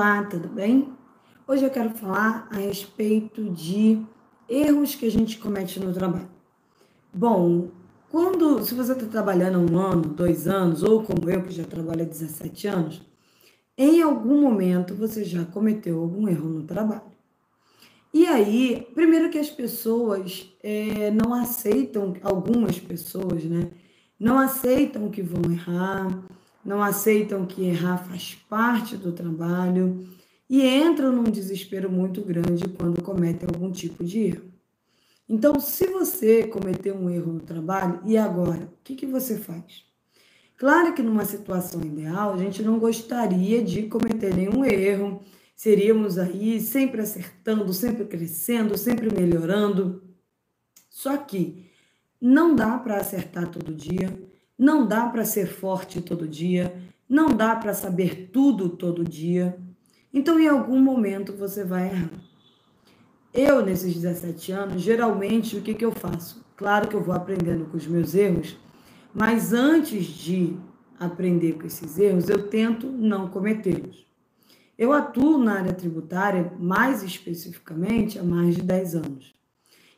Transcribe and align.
Olá, 0.00 0.24
tudo 0.24 0.48
bem? 0.48 0.94
Hoje 1.46 1.62
eu 1.62 1.68
quero 1.68 1.90
falar 1.90 2.48
a 2.50 2.56
respeito 2.56 3.50
de 3.50 4.02
erros 4.48 4.94
que 4.94 5.04
a 5.04 5.10
gente 5.10 5.36
comete 5.36 5.78
no 5.78 5.92
trabalho. 5.92 6.30
Bom, 7.12 7.68
quando, 8.08 8.64
se 8.64 8.74
você 8.74 8.92
está 8.92 9.04
trabalhando 9.04 9.58
um 9.58 9.78
ano, 9.78 10.00
dois 10.00 10.48
anos, 10.48 10.82
ou 10.82 11.02
como 11.02 11.28
eu 11.28 11.42
que 11.42 11.52
já 11.52 11.64
trabalho 11.64 12.00
há 12.00 12.06
17 12.06 12.66
anos, 12.66 13.02
em 13.76 14.00
algum 14.00 14.40
momento 14.40 14.94
você 14.94 15.22
já 15.22 15.44
cometeu 15.44 16.00
algum 16.00 16.26
erro 16.26 16.48
no 16.48 16.62
trabalho. 16.62 17.12
E 18.14 18.24
aí, 18.24 18.88
primeiro 18.94 19.28
que 19.28 19.38
as 19.38 19.50
pessoas 19.50 20.50
é, 20.62 21.10
não 21.10 21.34
aceitam, 21.34 22.14
algumas 22.22 22.78
pessoas, 22.78 23.44
né, 23.44 23.70
não 24.18 24.38
aceitam 24.38 25.10
que 25.10 25.20
vão 25.20 25.52
errar, 25.52 26.24
não 26.64 26.82
aceitam 26.82 27.46
que 27.46 27.64
errar 27.64 27.98
faz 27.98 28.34
parte 28.48 28.96
do 28.96 29.12
trabalho 29.12 30.06
e 30.48 30.66
entram 30.66 31.12
num 31.12 31.30
desespero 31.30 31.90
muito 31.90 32.22
grande 32.22 32.68
quando 32.68 33.02
cometem 33.02 33.48
algum 33.48 33.70
tipo 33.70 34.04
de 34.04 34.18
erro. 34.18 34.50
Então, 35.28 35.60
se 35.60 35.86
você 35.86 36.48
cometeu 36.48 36.96
um 36.96 37.08
erro 37.08 37.32
no 37.34 37.40
trabalho, 37.40 38.00
e 38.04 38.18
agora? 38.18 38.64
O 38.64 38.82
que, 38.82 38.96
que 38.96 39.06
você 39.06 39.38
faz? 39.38 39.84
Claro 40.56 40.92
que 40.92 41.02
numa 41.02 41.24
situação 41.24 41.80
ideal, 41.82 42.34
a 42.34 42.36
gente 42.36 42.62
não 42.64 42.80
gostaria 42.80 43.62
de 43.62 43.84
cometer 43.84 44.34
nenhum 44.34 44.64
erro, 44.64 45.22
seríamos 45.54 46.18
aí 46.18 46.60
sempre 46.60 47.00
acertando, 47.00 47.72
sempre 47.72 48.04
crescendo, 48.04 48.76
sempre 48.76 49.08
melhorando. 49.08 50.02
Só 50.90 51.16
que 51.16 51.70
não 52.20 52.56
dá 52.56 52.76
para 52.76 52.96
acertar 52.96 53.50
todo 53.50 53.72
dia, 53.72 54.12
não 54.60 54.86
dá 54.86 55.06
para 55.06 55.24
ser 55.24 55.46
forte 55.46 56.02
todo 56.02 56.28
dia, 56.28 56.76
não 57.08 57.28
dá 57.28 57.56
para 57.56 57.72
saber 57.72 58.28
tudo 58.30 58.68
todo 58.68 59.02
dia. 59.02 59.58
Então, 60.12 60.38
em 60.38 60.46
algum 60.46 60.78
momento, 60.78 61.32
você 61.32 61.64
vai 61.64 61.86
errar. 61.86 62.10
Eu, 63.32 63.64
nesses 63.64 63.94
17 63.94 64.52
anos, 64.52 64.82
geralmente, 64.82 65.56
o 65.56 65.62
que, 65.62 65.72
que 65.72 65.84
eu 65.84 65.92
faço? 65.92 66.44
Claro 66.58 66.88
que 66.88 66.94
eu 66.94 67.02
vou 67.02 67.14
aprendendo 67.14 67.64
com 67.70 67.78
os 67.78 67.86
meus 67.86 68.14
erros, 68.14 68.58
mas 69.14 69.54
antes 69.54 70.04
de 70.04 70.54
aprender 70.98 71.54
com 71.54 71.66
esses 71.66 71.98
erros, 71.98 72.28
eu 72.28 72.46
tento 72.48 72.86
não 72.86 73.30
cometê-los. 73.30 74.06
Eu 74.76 74.92
atuo 74.92 75.38
na 75.38 75.54
área 75.54 75.72
tributária, 75.72 76.52
mais 76.60 77.02
especificamente, 77.02 78.18
há 78.18 78.22
mais 78.22 78.56
de 78.56 78.62
10 78.62 78.94
anos. 78.94 79.39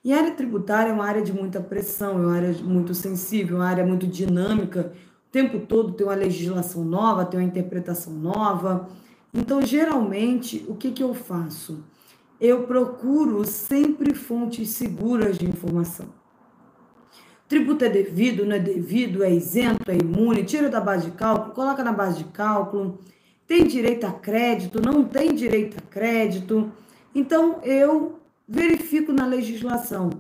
E 0.05 0.13
a 0.13 0.19
área 0.19 0.33
tributária 0.33 0.91
é 0.91 0.93
uma 0.93 1.07
área 1.07 1.23
de 1.23 1.33
muita 1.33 1.61
pressão, 1.61 2.19
é 2.19 2.27
uma 2.27 2.35
área 2.35 2.53
muito 2.55 2.93
sensível, 2.93 3.59
uma 3.59 3.69
área 3.69 3.87
muito 3.87 4.07
dinâmica. 4.07 4.93
O 5.29 5.31
tempo 5.31 5.61
todo 5.61 5.93
tem 5.93 6.05
uma 6.05 6.17
legislação 6.17 6.85
nova, 6.85 7.25
tem 7.25 7.39
uma 7.39 7.47
interpretação 7.47 8.13
nova. 8.13 8.89
Então, 9.33 9.63
geralmente, 9.63 10.65
o 10.69 10.75
que, 10.75 10.91
que 10.91 11.03
eu 11.03 11.15
faço? 11.15 11.85
Eu 12.41 12.65
procuro 12.65 13.45
sempre 13.45 14.13
fontes 14.13 14.71
seguras 14.71 15.39
de 15.39 15.49
informação. 15.49 16.07
Tributo 17.49 17.85
é 17.85 17.89
devido, 17.89 18.45
não 18.45 18.57
é 18.57 18.59
devido, 18.59 19.23
é 19.23 19.31
isento, 19.33 19.89
é 19.89 19.97
imune, 19.97 20.43
tira 20.43 20.69
da 20.69 20.81
base 20.81 21.11
de 21.11 21.13
cálculo, 21.13 21.55
coloca 21.55 21.85
na 21.85 21.93
base 21.93 22.19
de 22.19 22.25
cálculo. 22.25 22.99
Tem 23.47 23.67
direito 23.67 24.05
a 24.05 24.11
crédito, 24.11 24.83
não 24.83 25.05
tem 25.05 25.33
direito 25.33 25.77
a 25.79 25.83
crédito. 25.83 26.73
Então, 27.15 27.61
eu 27.63 28.22
verifico 28.53 29.15
na 29.15 29.25
legislação. 29.25 30.11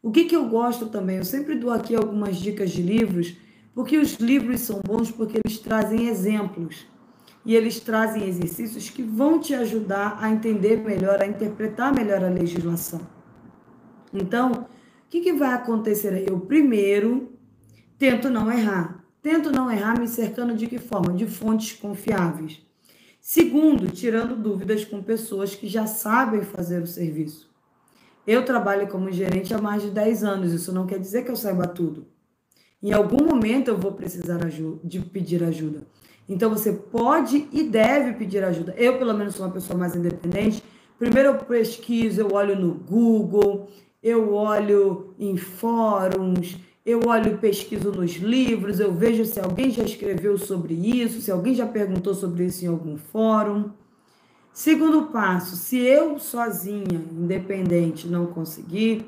O 0.00 0.12
que, 0.12 0.26
que 0.26 0.36
eu 0.36 0.48
gosto 0.48 0.86
também? 0.86 1.16
Eu 1.16 1.24
sempre 1.24 1.56
dou 1.56 1.72
aqui 1.72 1.96
algumas 1.96 2.36
dicas 2.36 2.70
de 2.70 2.80
livros, 2.80 3.36
porque 3.74 3.98
os 3.98 4.14
livros 4.14 4.60
são 4.60 4.80
bons 4.80 5.10
porque 5.10 5.40
eles 5.44 5.58
trazem 5.58 6.06
exemplos 6.06 6.86
e 7.44 7.56
eles 7.56 7.80
trazem 7.80 8.28
exercícios 8.28 8.88
que 8.90 9.02
vão 9.02 9.40
te 9.40 9.54
ajudar 9.54 10.18
a 10.20 10.30
entender 10.30 10.76
melhor, 10.76 11.20
a 11.20 11.26
interpretar 11.26 11.92
melhor 11.92 12.22
a 12.22 12.28
legislação. 12.28 13.00
Então, 14.14 14.52
o 14.52 14.66
que, 15.10 15.20
que 15.20 15.32
vai 15.32 15.52
acontecer 15.52 16.14
aí? 16.14 16.26
Eu 16.28 16.38
primeiro 16.38 17.32
tento 17.98 18.30
não 18.30 18.52
errar. 18.52 19.04
Tento 19.20 19.50
não 19.50 19.68
errar 19.68 19.98
me 19.98 20.06
cercando 20.06 20.54
de 20.54 20.68
que 20.68 20.78
forma? 20.78 21.12
De 21.12 21.26
fontes 21.26 21.72
confiáveis. 21.72 22.62
Segundo, 23.20 23.90
tirando 23.90 24.36
dúvidas 24.36 24.84
com 24.84 25.02
pessoas 25.02 25.56
que 25.56 25.66
já 25.66 25.86
sabem 25.86 26.42
fazer 26.42 26.80
o 26.80 26.86
serviço. 26.86 27.47
Eu 28.28 28.44
trabalho 28.44 28.86
como 28.88 29.10
gerente 29.10 29.54
há 29.54 29.58
mais 29.58 29.80
de 29.80 29.88
10 29.88 30.22
anos, 30.22 30.52
isso 30.52 30.70
não 30.70 30.84
quer 30.84 30.98
dizer 30.98 31.24
que 31.24 31.30
eu 31.30 31.34
saiba 31.34 31.66
tudo. 31.66 32.06
Em 32.82 32.92
algum 32.92 33.24
momento 33.24 33.68
eu 33.68 33.78
vou 33.78 33.92
precisar 33.92 34.38
de 34.84 35.00
pedir 35.00 35.42
ajuda. 35.42 35.86
Então 36.28 36.50
você 36.50 36.70
pode 36.70 37.48
e 37.50 37.62
deve 37.62 38.12
pedir 38.12 38.44
ajuda. 38.44 38.74
Eu, 38.76 38.98
pelo 38.98 39.14
menos, 39.14 39.34
sou 39.34 39.46
uma 39.46 39.52
pessoa 39.52 39.78
mais 39.78 39.96
independente. 39.96 40.62
Primeiro 40.98 41.30
eu 41.30 41.34
pesquiso, 41.36 42.20
eu 42.20 42.28
olho 42.34 42.54
no 42.54 42.74
Google, 42.74 43.70
eu 44.02 44.34
olho 44.34 45.14
em 45.18 45.38
fóruns, 45.38 46.58
eu 46.84 47.00
olho 47.06 47.38
pesquiso 47.38 47.90
nos 47.92 48.16
livros, 48.16 48.78
eu 48.78 48.92
vejo 48.92 49.24
se 49.24 49.40
alguém 49.40 49.70
já 49.70 49.84
escreveu 49.84 50.36
sobre 50.36 50.74
isso, 50.74 51.22
se 51.22 51.30
alguém 51.30 51.54
já 51.54 51.66
perguntou 51.66 52.12
sobre 52.12 52.44
isso 52.44 52.62
em 52.62 52.68
algum 52.68 52.98
fórum. 52.98 53.70
Segundo 54.58 55.02
passo, 55.02 55.54
se 55.54 55.78
eu 55.78 56.18
sozinha, 56.18 57.00
independente, 57.12 58.08
não 58.08 58.26
conseguir, 58.26 59.06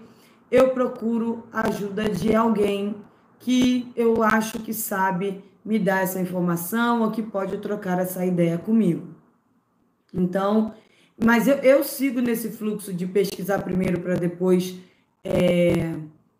eu 0.48 0.68
procuro 0.68 1.42
ajuda 1.52 2.08
de 2.08 2.32
alguém 2.32 2.94
que 3.40 3.90
eu 3.96 4.22
acho 4.22 4.60
que 4.60 4.72
sabe 4.72 5.42
me 5.64 5.76
dar 5.76 6.04
essa 6.04 6.20
informação 6.20 7.02
ou 7.02 7.10
que 7.10 7.20
pode 7.20 7.58
trocar 7.58 7.98
essa 7.98 8.24
ideia 8.24 8.58
comigo. 8.58 9.08
Então, 10.14 10.72
mas 11.20 11.48
eu, 11.48 11.56
eu 11.56 11.82
sigo 11.82 12.20
nesse 12.20 12.50
fluxo 12.50 12.94
de 12.94 13.04
pesquisar 13.04 13.58
primeiro 13.58 14.00
para 14.00 14.14
depois 14.14 14.76
é, 15.24 15.96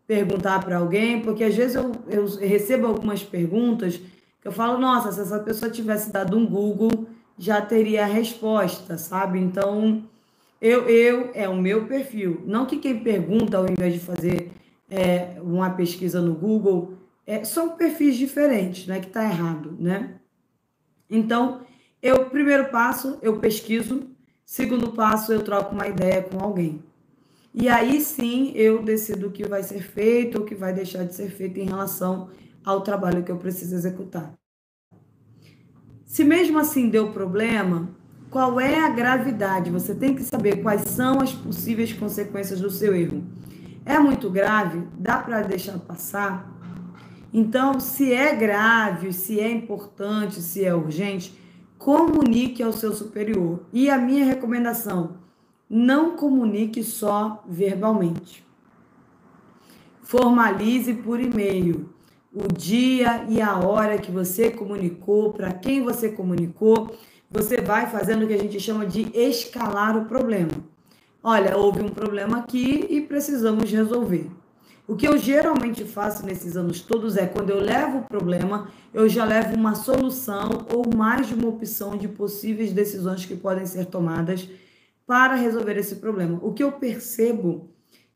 perguntar 0.06 0.65
para 0.65 0.77
alguém, 0.78 1.21
porque 1.21 1.42
às 1.42 1.56
vezes 1.56 1.75
eu, 1.75 1.91
eu 2.09 2.27
recebo 2.38 2.87
algumas 2.87 3.25
perguntas 3.25 3.97
que 4.41 4.47
eu 4.47 4.53
falo, 4.53 4.78
nossa, 4.78 5.10
se 5.10 5.21
essa 5.21 5.41
pessoa 5.41 5.69
tivesse 5.69 6.12
dado 6.12 6.38
um 6.38 6.47
Google 6.47 7.09
já 7.41 7.62
teria 7.62 8.03
a 8.03 8.06
resposta, 8.06 8.99
sabe? 8.99 9.39
Então, 9.39 10.05
eu, 10.61 10.87
eu 10.91 11.31
é 11.33 11.49
o 11.49 11.56
meu 11.56 11.87
perfil. 11.87 12.43
Não 12.45 12.67
que 12.67 12.77
quem 12.77 13.03
pergunta, 13.03 13.56
ao 13.56 13.67
invés 13.67 13.95
de 13.95 14.01
fazer 14.01 14.53
é, 14.91 15.41
uma 15.41 15.71
pesquisa 15.71 16.21
no 16.21 16.34
Google, 16.34 16.99
é, 17.27 17.43
são 17.43 17.71
perfis 17.71 18.17
diferentes, 18.17 18.87
né? 18.87 19.01
Que 19.01 19.09
tá 19.09 19.25
errado, 19.25 19.75
né? 19.81 20.17
Então, 21.09 21.62
eu, 22.03 22.27
primeiro 22.27 22.69
passo, 22.69 23.19
eu 23.23 23.39
pesquiso. 23.39 24.11
Segundo 24.45 24.93
passo, 24.93 25.33
eu 25.33 25.43
troco 25.43 25.75
uma 25.75 25.89
ideia 25.89 26.22
com 26.22 26.45
alguém. 26.45 26.83
E 27.55 27.71
aí 27.71 28.03
sim 28.03 28.53
eu 28.55 28.83
decido 28.83 29.28
o 29.28 29.33
que 29.33 29.49
vai 29.49 29.62
ser 29.62 29.81
feito 29.81 30.37
ou 30.37 30.45
o 30.45 30.47
que 30.47 30.55
vai 30.55 30.75
deixar 30.75 31.05
de 31.05 31.15
ser 31.15 31.31
feito 31.31 31.59
em 31.59 31.65
relação 31.65 32.28
ao 32.62 32.83
trabalho 32.83 33.25
que 33.25 33.33
eu 33.33 33.39
preciso 33.39 33.75
executar. 33.75 34.40
Se 36.10 36.25
mesmo 36.25 36.59
assim 36.59 36.88
deu 36.88 37.12
problema, 37.12 37.88
qual 38.31 38.59
é 38.59 38.81
a 38.81 38.88
gravidade? 38.88 39.71
Você 39.71 39.94
tem 39.94 40.12
que 40.12 40.25
saber 40.25 40.60
quais 40.60 40.82
são 40.91 41.21
as 41.21 41.32
possíveis 41.32 41.93
consequências 41.93 42.60
do 42.60 42.69
seu 42.69 42.97
erro. 42.97 43.22
É 43.87 43.97
muito 43.97 44.28
grave? 44.28 44.88
Dá 44.98 45.19
para 45.19 45.43
deixar 45.43 45.78
passar? 45.78 46.50
Então, 47.32 47.78
se 47.78 48.12
é 48.12 48.34
grave, 48.34 49.12
se 49.12 49.38
é 49.38 49.53
importante, 49.53 50.43
se 50.43 50.65
é 50.65 50.75
urgente, 50.75 51.32
comunique 51.78 52.60
ao 52.60 52.72
seu 52.72 52.92
superior. 52.92 53.62
E 53.72 53.88
a 53.88 53.97
minha 53.97 54.25
recomendação: 54.25 55.12
não 55.71 56.16
comunique 56.16 56.82
só 56.82 57.41
verbalmente. 57.48 58.44
Formalize 60.03 60.92
por 60.92 61.21
e-mail 61.21 61.89
o 62.32 62.47
dia 62.53 63.24
e 63.28 63.41
a 63.41 63.59
hora 63.59 63.98
que 63.98 64.10
você 64.10 64.50
comunicou, 64.50 65.32
para 65.32 65.53
quem 65.53 65.82
você 65.82 66.10
comunicou, 66.10 66.94
você 67.30 67.60
vai 67.60 67.88
fazendo 67.88 68.24
o 68.24 68.28
que 68.28 68.34
a 68.34 68.38
gente 68.38 68.59
chama 68.60 68.86
de 68.86 69.10
escalar 69.15 69.97
o 69.97 70.04
problema. 70.04 70.53
Olha, 71.22 71.56
houve 71.56 71.82
um 71.82 71.88
problema 71.88 72.38
aqui 72.38 72.86
e 72.88 73.00
precisamos 73.00 73.71
resolver. 73.71 74.30
O 74.88 74.97
que 74.97 75.06
eu 75.06 75.16
geralmente 75.16 75.84
faço 75.84 76.27
nesses 76.27 76.56
anos 76.56 76.80
todos 76.80 77.16
é 77.16 77.27
quando 77.27 77.50
eu 77.50 77.60
levo 77.60 77.98
o 77.98 78.04
problema, 78.04 78.68
eu 78.92 79.09
já 79.09 79.24
levo 79.24 79.54
uma 79.54 79.74
solução 79.74 80.66
ou 80.74 80.97
mais 80.97 81.28
de 81.28 81.34
uma 81.34 81.48
opção 81.48 81.97
de 81.97 82.09
possíveis 82.09 82.72
decisões 82.72 83.24
que 83.24 83.36
podem 83.36 83.66
ser 83.66 83.86
tomadas 83.86 84.48
para 85.06 85.34
resolver 85.34 85.76
esse 85.76 85.97
problema. 85.97 86.41
O 86.42 86.53
que 86.53 86.65
eu 86.65 86.72
percebo 86.72 87.71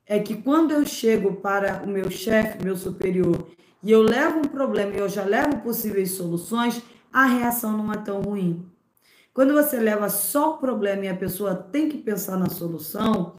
é 0.07 0.19
que 0.19 0.35
quando 0.35 0.73
eu 0.73 0.85
chego 0.85 1.35
para 1.35 1.83
o 1.85 1.89
meu 1.89 2.11
chefe, 2.11 2.65
meu 2.65 2.77
superior, 2.77 3.47
e 3.85 3.93
eu 3.93 4.03
levo 4.03 4.39
um 4.39 4.49
problema 4.49 4.93
e 4.95 4.99
eu 4.99 5.09
já 5.09 5.25
levo 5.25 5.61
possíveis 5.61 6.13
soluções, 6.13 6.83
a 7.13 7.27
reação 7.27 7.77
não 7.77 7.93
é 7.93 7.97
tão 7.99 8.23
ruim. 8.23 8.67
Quando 9.33 9.53
você 9.53 9.79
leva 9.79 10.09
só 10.09 10.55
o 10.55 10.59
problema 10.59 11.05
e 11.05 11.09
a 11.09 11.17
pessoa 11.17 11.55
tem 11.55 11.89
que 11.89 11.99
pensar 11.99 12.37
na 12.37 12.49
solução, 12.49 13.35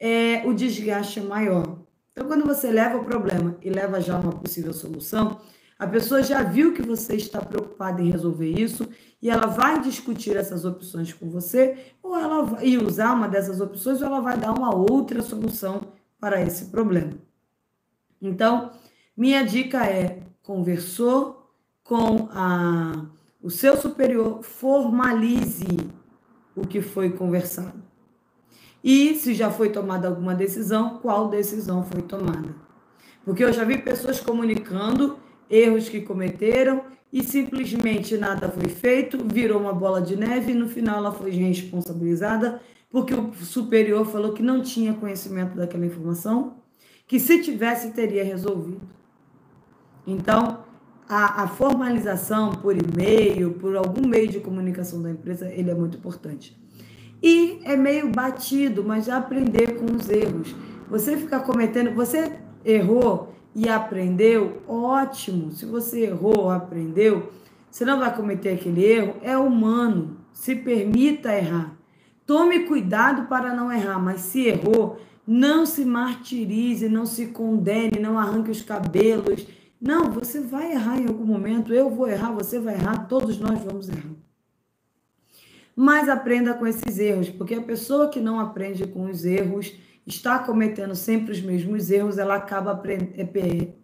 é, 0.00 0.42
o 0.46 0.54
desgaste 0.54 1.20
é 1.20 1.22
maior. 1.22 1.78
Então, 2.12 2.26
quando 2.26 2.46
você 2.46 2.70
leva 2.70 2.98
o 2.98 3.04
problema 3.04 3.56
e 3.62 3.70
leva 3.70 4.00
já 4.00 4.18
uma 4.18 4.32
possível 4.32 4.72
solução, 4.72 5.40
A 5.82 5.86
pessoa 5.88 6.22
já 6.22 6.44
viu 6.44 6.72
que 6.72 6.80
você 6.80 7.16
está 7.16 7.40
preocupado 7.40 8.00
em 8.00 8.08
resolver 8.08 8.48
isso 8.48 8.88
e 9.20 9.28
ela 9.28 9.48
vai 9.48 9.80
discutir 9.80 10.36
essas 10.36 10.64
opções 10.64 11.12
com 11.12 11.28
você, 11.28 11.76
ou 12.00 12.16
ela 12.16 12.42
vai 12.42 12.76
usar 12.76 13.12
uma 13.12 13.26
dessas 13.26 13.60
opções, 13.60 14.00
ou 14.00 14.06
ela 14.06 14.20
vai 14.20 14.38
dar 14.38 14.52
uma 14.52 14.72
outra 14.72 15.20
solução 15.22 15.80
para 16.20 16.40
esse 16.40 16.66
problema. 16.66 17.14
Então, 18.20 18.70
minha 19.16 19.42
dica 19.42 19.84
é: 19.86 20.22
conversou 20.42 21.50
com 21.84 22.28
a, 22.30 23.06
o 23.42 23.50
seu 23.50 23.76
superior, 23.76 24.42
formalize 24.42 25.66
o 26.54 26.66
que 26.66 26.80
foi 26.80 27.10
conversado. 27.10 27.82
E 28.82 29.14
se 29.14 29.34
já 29.34 29.50
foi 29.50 29.70
tomada 29.70 30.08
alguma 30.08 30.34
decisão, 30.34 30.98
qual 30.98 31.28
decisão 31.28 31.84
foi 31.84 32.02
tomada? 32.02 32.54
Porque 33.24 33.44
eu 33.44 33.52
já 33.52 33.64
vi 33.64 33.78
pessoas 33.78 34.18
comunicando 34.18 35.18
erros 35.48 35.88
que 35.88 36.00
cometeram 36.00 36.84
e 37.12 37.22
simplesmente 37.22 38.16
nada 38.16 38.48
foi 38.48 38.68
feito, 38.68 39.18
virou 39.24 39.60
uma 39.60 39.72
bola 39.72 40.00
de 40.02 40.16
neve 40.16 40.52
e 40.52 40.54
no 40.54 40.68
final 40.68 40.96
ela 40.96 41.12
foi 41.12 41.30
responsabilizada 41.30 42.60
porque 42.92 43.14
o 43.14 43.32
superior 43.34 44.04
falou 44.04 44.34
que 44.34 44.42
não 44.42 44.60
tinha 44.60 44.92
conhecimento 44.92 45.56
daquela 45.56 45.86
informação, 45.86 46.58
que 47.06 47.18
se 47.18 47.42
tivesse 47.42 47.92
teria 47.92 48.22
resolvido. 48.22 48.82
Então, 50.06 50.64
a, 51.08 51.42
a 51.42 51.48
formalização 51.48 52.52
por 52.52 52.76
e-mail, 52.76 53.52
por 53.54 53.76
algum 53.76 54.06
meio 54.06 54.28
de 54.28 54.40
comunicação 54.40 55.02
da 55.02 55.10
empresa, 55.10 55.48
ele 55.52 55.70
é 55.70 55.74
muito 55.74 55.96
importante. 55.96 56.56
E 57.22 57.60
é 57.64 57.76
meio 57.76 58.10
batido, 58.10 58.82
mas 58.82 59.08
aprender 59.08 59.78
com 59.78 59.94
os 59.94 60.08
erros. 60.08 60.54
Você 60.88 61.16
ficar 61.16 61.40
cometendo, 61.40 61.94
você 61.94 62.38
errou, 62.64 63.32
e 63.54 63.68
aprendeu, 63.68 64.62
ótimo. 64.66 65.52
Se 65.52 65.66
você 65.66 66.06
errou, 66.06 66.50
aprendeu, 66.50 67.32
você 67.70 67.84
não 67.84 67.98
vai 67.98 68.14
cometer 68.14 68.50
aquele 68.50 68.84
erro, 68.84 69.16
é 69.22 69.36
humano. 69.36 70.18
Se 70.32 70.54
permita 70.56 71.34
errar. 71.34 71.76
Tome 72.26 72.60
cuidado 72.60 73.28
para 73.28 73.54
não 73.54 73.70
errar, 73.70 73.98
mas 73.98 74.20
se 74.22 74.46
errou, 74.46 74.98
não 75.26 75.66
se 75.66 75.84
martirize, 75.84 76.88
não 76.88 77.04
se 77.04 77.26
condene, 77.26 77.98
não 78.00 78.18
arranque 78.18 78.50
os 78.50 78.62
cabelos. 78.62 79.46
Não, 79.84 80.12
você 80.12 80.40
vai 80.40 80.70
errar 80.70 81.00
em 81.00 81.08
algum 81.08 81.26
momento, 81.26 81.74
eu 81.74 81.90
vou 81.90 82.08
errar, 82.08 82.30
você 82.30 82.60
vai 82.60 82.74
errar, 82.74 83.08
todos 83.08 83.40
nós 83.40 83.58
vamos 83.64 83.88
errar. 83.88 84.14
Mas 85.74 86.08
aprenda 86.08 86.54
com 86.54 86.64
esses 86.64 87.00
erros, 87.00 87.28
porque 87.28 87.56
a 87.56 87.62
pessoa 87.62 88.08
que 88.08 88.20
não 88.20 88.38
aprende 88.38 88.86
com 88.86 89.10
os 89.10 89.24
erros, 89.24 89.76
está 90.06 90.38
cometendo 90.38 90.94
sempre 90.94 91.32
os 91.32 91.40
mesmos 91.40 91.90
erros, 91.90 92.16
ela 92.16 92.36
acaba 92.36 92.80
é, 92.86 93.24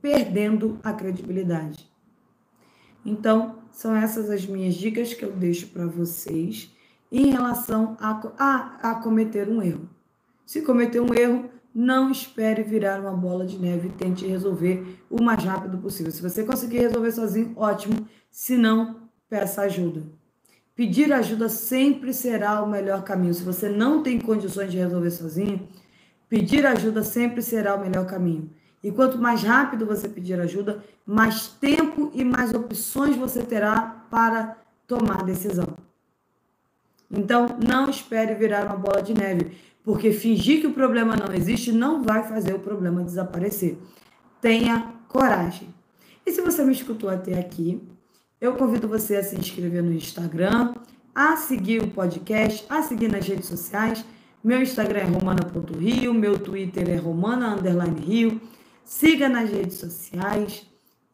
perdendo 0.00 0.78
a 0.84 0.92
credibilidade. 0.92 1.88
Então, 3.04 3.58
são 3.72 3.96
essas 3.96 4.30
as 4.30 4.46
minhas 4.46 4.74
dicas 4.74 5.14
que 5.14 5.24
eu 5.24 5.32
deixo 5.32 5.68
para 5.68 5.86
vocês 5.86 6.72
em 7.10 7.30
relação 7.30 7.96
a, 8.00 8.20
a, 8.38 8.90
a 8.90 8.94
cometer 8.96 9.48
um 9.48 9.60
erro. 9.60 9.88
Se 10.46 10.62
cometer 10.62 11.00
um 11.00 11.12
erro, 11.12 11.50
não 11.78 12.10
espere 12.10 12.62
virar 12.62 13.00
uma 13.00 13.12
bola 13.12 13.46
de 13.46 13.58
neve 13.58 13.88
e 13.88 13.92
tente 13.92 14.26
resolver 14.26 14.98
o 15.08 15.22
mais 15.22 15.44
rápido 15.44 15.78
possível. 15.78 16.10
Se 16.10 16.22
você 16.22 16.44
conseguir 16.44 16.78
resolver 16.78 17.12
sozinho, 17.12 17.52
ótimo. 17.56 18.08
Se 18.30 18.56
não, 18.56 19.08
peça 19.28 19.62
ajuda. 19.62 20.02
Pedir 20.74 21.12
ajuda 21.12 21.48
sempre 21.48 22.12
será 22.12 22.62
o 22.62 22.68
melhor 22.68 23.02
caminho. 23.02 23.34
Se 23.34 23.42
você 23.42 23.68
não 23.68 24.02
tem 24.02 24.20
condições 24.20 24.70
de 24.70 24.78
resolver 24.78 25.10
sozinho, 25.10 25.68
Pedir 26.28 26.66
ajuda 26.66 27.02
sempre 27.02 27.40
será 27.40 27.74
o 27.74 27.80
melhor 27.80 28.06
caminho. 28.06 28.50
E 28.82 28.92
quanto 28.92 29.18
mais 29.18 29.42
rápido 29.42 29.86
você 29.86 30.08
pedir 30.08 30.38
ajuda, 30.38 30.84
mais 31.04 31.48
tempo 31.48 32.10
e 32.14 32.22
mais 32.22 32.52
opções 32.52 33.16
você 33.16 33.42
terá 33.42 34.04
para 34.10 34.56
tomar 34.86 35.24
decisão. 35.24 35.87
Então, 37.10 37.58
não 37.66 37.88
espere 37.88 38.34
virar 38.34 38.66
uma 38.66 38.76
bola 38.76 39.02
de 39.02 39.14
neve, 39.14 39.56
porque 39.82 40.12
fingir 40.12 40.60
que 40.60 40.66
o 40.66 40.72
problema 40.72 41.16
não 41.16 41.34
existe 41.34 41.72
não 41.72 42.02
vai 42.02 42.22
fazer 42.22 42.54
o 42.54 42.58
problema 42.58 43.02
desaparecer. 43.02 43.78
Tenha 44.40 44.94
coragem. 45.08 45.68
E 46.26 46.32
se 46.32 46.40
você 46.40 46.64
me 46.64 46.72
escutou 46.72 47.08
até 47.08 47.38
aqui, 47.38 47.82
eu 48.40 48.54
convido 48.54 48.86
você 48.86 49.16
a 49.16 49.22
se 49.22 49.36
inscrever 49.36 49.82
no 49.82 49.92
Instagram, 49.92 50.74
a 51.14 51.36
seguir 51.36 51.82
o 51.82 51.88
podcast, 51.88 52.66
a 52.68 52.82
seguir 52.82 53.10
nas 53.10 53.26
redes 53.26 53.46
sociais 53.46 54.04
meu 54.42 54.62
Instagram 54.62 55.00
é 55.00 55.04
romana.rio, 55.04 56.14
meu 56.14 56.38
Twitter 56.38 56.88
é 56.90 56.96
romana 56.96 57.56
rio. 58.00 58.40
Siga 58.84 59.28
nas 59.28 59.50
redes 59.50 59.78
sociais 59.78 60.64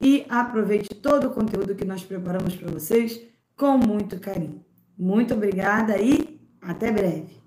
e 0.01 0.27
aproveite 0.29 0.95
todo 0.95 1.29
o 1.29 1.31
conteúdo 1.31 1.75
que 1.75 1.87
nós 1.87 2.05
preparamos 2.05 2.55
para 2.55 2.71
vocês 2.71 3.21
com 3.57 3.79
muito 3.79 4.21
carinho. 4.21 4.63
Muito 4.97 5.35
obrigada 5.35 6.01
e 6.01 6.41
até 6.63 6.91
breve. 6.91 7.44